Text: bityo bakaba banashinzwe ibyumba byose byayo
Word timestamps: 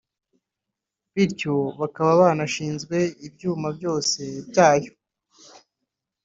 bityo 1.13 1.55
bakaba 1.79 2.11
banashinzwe 2.21 2.97
ibyumba 3.27 3.67
byose 3.77 4.21
byayo 4.49 4.91